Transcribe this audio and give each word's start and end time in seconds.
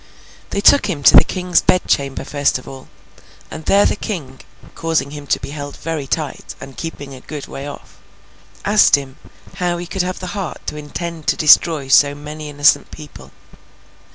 They 0.49 0.61
took 0.61 0.87
him 0.87 1.03
to 1.03 1.15
the 1.15 1.23
King's 1.23 1.61
bed 1.61 1.85
chamber 1.87 2.23
first 2.25 2.57
of 2.57 2.67
all, 2.67 2.87
and 3.51 3.65
there 3.65 3.85
the 3.85 3.95
King 3.95 4.41
(causing 4.73 5.11
him 5.11 5.27
to 5.27 5.39
be 5.39 5.51
held 5.51 5.77
very 5.77 6.07
tight, 6.07 6.55
and 6.59 6.75
keeping 6.75 7.13
a 7.13 7.21
good 7.21 7.45
way 7.45 7.67
off), 7.67 7.99
asked 8.65 8.95
him 8.95 9.17
how 9.57 9.77
he 9.77 9.85
could 9.85 10.01
have 10.01 10.17
the 10.17 10.33
heart 10.33 10.65
to 10.65 10.75
intend 10.75 11.27
to 11.27 11.35
destroy 11.35 11.87
so 11.87 12.15
many 12.15 12.49
innocent 12.49 12.89
people? 12.89 13.29